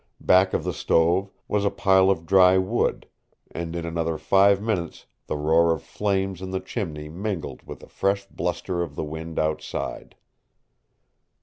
[0.23, 3.05] Back of the stove was a pile of dry wood,
[3.51, 7.87] and in another five minutes the roar of flames in the chimney mingled with a
[7.87, 10.15] fresh bluster of the wind outside.